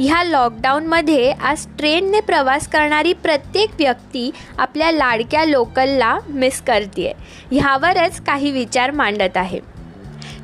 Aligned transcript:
ह्या 0.00 0.24
लॉकडाऊनमध्ये 0.24 1.30
आज 1.30 1.66
ट्रेनने 1.78 2.20
प्रवास 2.20 2.68
करणारी 2.68 3.12
प्रत्येक 3.12 3.70
व्यक्ती 3.78 4.30
आपल्या 4.58 4.90
लाडक्या 4.92 5.44
लोकलला 5.44 6.18
मिस 6.28 6.60
करते 6.60 7.12
ह्यावरच 7.52 8.20
काही 8.20 8.50
विचार 8.50 8.90
मांडत 8.90 9.36
आहे. 9.36 9.60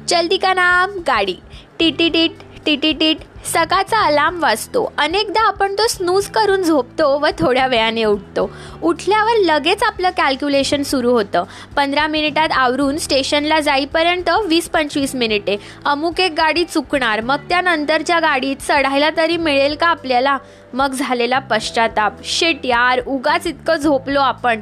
चलती 0.09 0.37
का 0.37 0.55
नाम? 0.55 0.91
गाडी. 1.07 1.35
टिटिटिट 1.79 2.31
टिटिटिट 2.67 3.17
सकाळचा 3.45 3.99
अलार्म 3.99 4.43
वाजतो. 4.43 4.93
अनेकदा 4.99 5.41
आपण 5.41 5.75
तो 5.75 5.87
स्नूज 5.87 6.27
करून 6.27 6.63
झोपतो 6.63 7.19
व 7.19 7.27
थोड्या 7.39 7.67
वेळाने 7.67 8.05
उठतो. 8.05 8.51
उठल्यावर 8.83 9.37
लगेच 9.45 9.83
आपलं 9.83 10.11
कॅल्क्युलेशन 10.11 10.83
सुरू 10.83 11.13
होतं. 11.13 11.45
पंधरा 11.77 12.07
मिनिटात 12.07 12.49
आवरून 12.53 12.99
स्टेशनला 12.99 13.61
जाईपर्यंत 13.61 14.31
वीस 14.47 14.69
पंचवीस 14.69 15.15
मिनिटे. 15.15 15.57
अमुक 15.85 16.21
एक 16.21 16.33
गाडी 16.37 16.65
चुकणार 16.65 17.21
मग 17.21 17.49
त्यानंतरच्या 17.49 18.19
गाडीत 18.21 18.57
चढायला 18.69 19.11
तरी 19.17 19.37
मिळेल 19.37 19.75
का 19.75 19.87
आपल्याला? 19.87 20.39
मग 20.75 20.93
झालेला 20.93 21.39
पश्चाताप. 21.39 22.13
शेट 22.25 22.67
यार 22.67 23.01
उगाच 23.07 23.47
इतकं 23.47 23.77
झोपलो 23.77 24.21
आपण. 24.21 24.61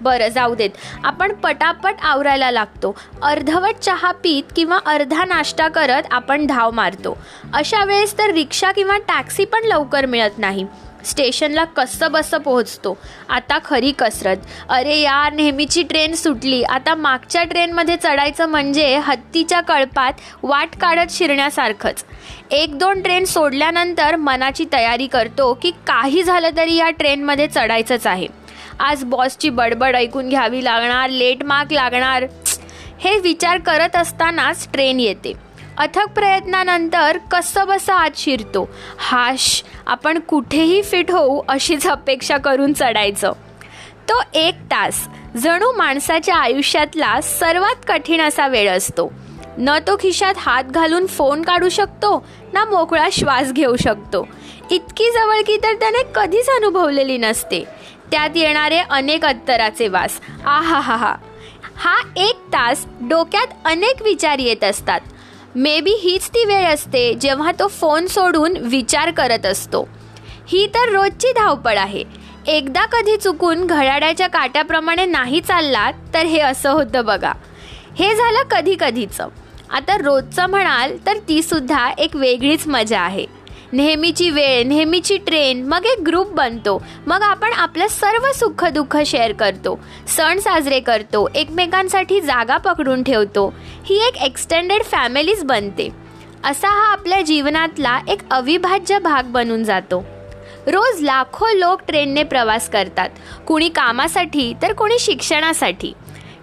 बरं 0.00 0.28
जाऊ 0.28 0.54
देत. 0.54 0.70
आपण 1.04 1.32
पटापट 1.32 1.94
आवरायला 2.02 2.50
लागतो. 2.50 2.98
अर्धवट 3.22 3.74
चहा 3.74 4.12
पीत 4.12 4.52
किंवा 4.56 4.78
अर्धा 4.86 5.24
नाश्ता 5.24 5.68
करत 5.68 6.02
आपण 6.10 6.46
धाव 6.46 6.70
मारतो. 6.70 7.16
अशा 7.54 7.84
वेळेस 7.84 8.18
तर 8.18 8.30
रिक्षा 8.30 8.72
किंवा 8.72 8.96
टॅक्सी 8.98 9.44
पण 9.44 9.64
लवकर 9.64 10.06
मिळत 10.06 10.38
नाही. 10.38 10.66
स्टेशनला 11.04 11.64
कसं 11.64 12.12
बसं 12.12 12.38
पोहोचतो. 12.38 12.98
आता 13.28 13.58
खरी 13.64 13.92
कसरत. 13.92 14.36
अरे 14.68 14.96
यार 14.98 15.32
नेहमीची 15.32 15.82
ट्रेन 15.82 16.14
सुटली. 16.14 16.62
आता 16.62 16.94
मागच्या 16.94 17.44
ट्रेनमध्ये 17.44 17.96
चढायचं 17.96 18.46
म्हणजे 18.46 18.96
हत्तीच्या 18.96 19.60
कळपात 19.60 20.12
वाट 20.42 20.68
काढत 20.80 21.10
शिरण्यासारखंच. 21.10 22.04
एक 22.50 22.78
दोन 22.78 23.02
ट्रेन 23.02 23.24
सोडल्यानंतर 23.24 24.16
मनाची 24.16 24.64
तयारी 24.72 25.06
करतो 25.06 25.54
की 25.62 25.70
काही 25.70 26.22
झालं 26.22 26.50
तरी 26.56 26.74
या 26.74 26.90
ट्रेनमध्ये 26.90 27.46
चढायचंच 27.46 28.06
आहे. 28.06 28.26
आज 28.80 29.04
बॉसची 29.04 29.50
बडबड 29.50 29.96
ऐकून 29.96 30.28
घ्यावी 30.28 30.64
लागणार 30.64 31.10
लेट 31.10 31.44
मार्क 31.44 31.72
लागणार. 31.72 32.26
हे 33.00 33.18
विचार 33.18 33.58
करत 33.58 33.96
असतानाच 33.96 34.68
ट्रेन 34.72 35.00
येते. 35.00 35.32
अथक 35.78 36.06
प्रयत्नानंतर 36.14 37.18
कसं 37.30 37.66
बसं 37.66 37.92
आत 37.92 38.10
शिरतो. 38.16 38.68
हाश 38.98 39.64
आपण 39.86 40.18
कुठेही 40.18 40.82
फिट 40.82 41.10
होऊ 41.10 41.42
अशीच 41.48 41.86
अपेक्षा 41.86 42.36
करून 42.36 42.72
चढायचं. 42.72 43.32
तो 44.08 44.22
एक 44.34 44.54
तास. 44.54 45.08
जणू 45.36 45.72
माणसाच्या 45.76 46.36
आयुष्यातला 46.36 47.20
सर्वात 47.20 47.84
कठीण 47.88 48.20
असा 48.20 48.48
वेळ 48.48 48.70
असतो. 48.70 49.12
न 49.58 49.78
तो 49.86 49.96
खिशात 49.96 50.34
हात 50.38 50.64
घालून 50.64 51.06
फोन 51.06 51.42
काढू 51.42 51.68
शकतो 51.68 52.26
ना 52.52 52.64
मोकळा 52.64 53.08
श्वास 53.12 53.52
घेऊ 53.52 53.76
शकतो. 53.76 54.28
इतकी 54.70 55.04
जवळकी 55.04 55.56
तर 55.56 55.74
त्याने 55.74 56.02
कधीच 56.14 56.48
अनुभवलेली 56.48 57.18
नसते. 57.18 57.64
त्यात 58.10 58.30
येणारे 58.34 58.78
अनेक 58.78 59.24
अत्तराचे 59.24 59.88
वास. 59.88 60.20
आ 60.46 60.60
हा 60.60 60.80
हा. 60.80 60.96
हा 60.96 61.14
हा 61.76 61.94
एक 62.16 62.36
तास 62.36 62.86
डोक्यात 63.00 63.46
अनेक 63.64 64.02
विचार 64.02 64.38
येत 64.38 64.64
असतात. 64.64 65.00
मे 65.54 65.80
बी 65.80 65.90
हीच 65.90 66.28
ती 66.28 66.44
वेळ 66.44 66.66
असते 66.74 67.14
जेव्हा 67.14 67.52
तो 67.58 67.66
फोन 67.68 68.06
सोडून 68.06 68.56
विचार 68.56 69.10
करत 69.10 69.46
असतो. 69.46 69.88
ही 70.48 70.66
तर 70.66 70.92
रोजची 70.92 71.32
धावपळ 71.32 71.78
आहे. 71.78 72.04
एकदा 72.46 72.86
कधी 72.86 73.16
चुकून 73.16 73.66
घड्याळ्याच्या 73.66 74.26
काट्याप्रमाणे 74.26 75.06
नाही 75.06 75.40
चालला 75.40 75.90
तर 75.90 76.22
हे 76.22 76.40
असं 76.40 76.70
होतं 76.70 77.04
बघा. 77.04 77.32
हे 77.98 78.14
झालं 78.14 78.42
कधी 78.50 78.76
कधीचं. 78.80 79.28
आता 79.70 79.96
रोजचं 79.98 80.46
म्हणाल 80.46 80.96
तर 81.06 81.12
ती 81.28 81.42
सुद्धा 81.42 81.90
एक 81.98 82.16
वेगळीच 82.16 82.66
मजा 82.66 83.00
आहे. 83.00 83.26
नेहमीची 83.72 84.30
वेळ 84.30 84.62
नेहमीची 84.66 85.16
ट्रेन 85.16 85.68
मग 85.68 85.86
एक 85.86 86.02
ग्रुप 86.06 86.30
बनतो. 86.30 86.86
मग 87.06 87.22
आपण 87.22 87.52
आपलं 87.52 87.86
सर्व 87.88 88.32
सुख 88.34 88.64
दुःख 88.64 88.96
शेअर 89.06 89.32
करतो. 89.32 89.78
सण 90.16 90.38
साजरे 90.38 90.80
करतो. 90.80 91.28
एकमेकांसाठी 91.34 92.20
जागा 92.20 92.56
पकडून 92.56 93.02
ठेवतो. 93.02 93.54
ही 93.84 94.06
एक 94.06 94.16
एक्सटेंडेड 94.16 94.82
फॅमिलीज 94.82 95.44
बनते. 95.44 95.88
असा 96.44 96.68
हा 96.68 96.92
आपल्या 96.92 97.20
जीवनातला 97.20 98.00
एक 98.08 98.18
अविभाज्य 98.30 98.98
भाग 98.98 99.26
बनून 99.26 99.64
जातो. 99.64 100.04
रोज 100.66 101.02
लाखो 101.02 101.46
लोक 101.54 101.80
ट्रेनने 101.88 102.22
प्रवास 102.22 102.70
करतात. 102.70 103.08
कुणी 103.46 103.68
कामासाठी 103.68 104.54
तर 104.62 104.72
कोणी 104.72 104.98
शिक्षणासाठी. 104.98 105.92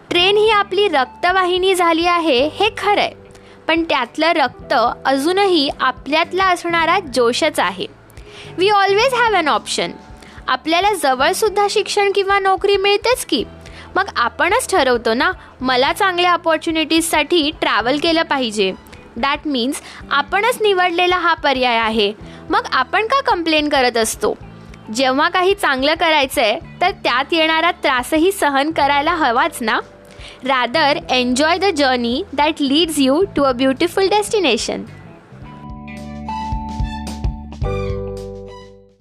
ट्रेन 0.09 0.37
ही 0.37 0.49
आपली 0.49 0.87
रक्तवाहिनी 0.87 1.75
झाली 1.75 2.05
आहे 2.05 2.47
हे 2.47 2.69
खरं 2.77 3.01
आहे 3.01 3.26
पण 3.67 3.83
त्यातलं 3.83 4.31
रक्त 4.31 4.73
अजूनही 5.05 5.69
आपल्यातला 5.79 6.45
असणारा 6.45 6.99
जोशच 7.13 7.59
आहे. 7.59 7.85
We 8.57 8.69
always 8.69 9.13
have 9.13 9.35
an 9.35 9.47
option 9.47 9.91
आपल्याला 10.47 10.93
जवळसुद्धा 10.93 11.67
शिक्षण 11.69 12.11
किंवा 12.11 12.39
नोकरी 12.39 12.77
मिळतेच 12.77 13.25
की. 13.25 13.43
मग 13.95 14.03
आपणच 14.15 14.69
ठरवतो 14.71 15.13
ना 15.13 15.31
मला 15.61 15.93
चांगल्या 15.93 16.33
अपॉर्च्युनिटीजसाठी 16.33 17.51
ट्रॅव्हल 17.61 17.97
केलं 17.97 18.23
पाहिजे. 18.23 18.73
दॅट 19.15 19.39
मीन्स 19.45 19.81
आपणच 20.11 20.57
निवडलेला 20.61 21.17
हा 21.17 21.33
पर्याय 21.33 21.77
आहे. 21.77 22.13
मग 22.49 22.67
आपण 22.71 23.05
का 23.07 23.21
कंप्लेन 23.21 23.69
करत 23.69 23.97
असतो? 23.97 24.37
जेव्हा 24.95 25.29
काही 25.29 25.53
चांगलं 25.53 25.93
करायचं 25.93 26.41
आहे 26.41 26.59
तर 26.81 26.91
त्यात 26.91 27.33
येणारा 27.33 27.71
त्रासही 27.71 28.31
सहन 28.31 28.71
करायला 28.71 29.13
हवाच 29.13 29.57
ना? 29.61 29.79
Rather, 30.43 30.99
enjoy 31.09 31.59
the 31.59 31.73
journey 31.73 32.25
that 32.33 32.59
leads 32.59 32.99
you 32.99 33.27
to 33.35 33.45
a 33.45 33.53
beautiful 33.53 34.07
destination. 34.07 34.87